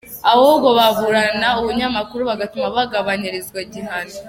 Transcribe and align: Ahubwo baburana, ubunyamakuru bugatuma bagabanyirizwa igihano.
Ahubwo 0.33 0.67
baburana, 0.77 1.47
ubunyamakuru 1.59 2.21
bugatuma 2.29 2.67
bagabanyirizwa 2.75 3.57
igihano. 3.65 4.15